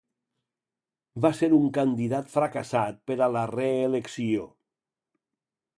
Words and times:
Va 1.25 1.31
ser 1.39 1.49
un 1.57 1.67
candidat 1.75 2.33
fracassat 2.37 2.99
per 3.11 3.19
a 3.25 3.29
la 3.35 3.45
reelecció. 3.53 4.49